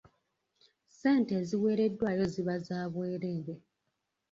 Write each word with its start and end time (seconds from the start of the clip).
Ssente 0.89 1.33
eziweereddwayo 1.41 2.23
ziba 2.33 2.55
za 2.67 2.79
bwereere. 2.93 3.53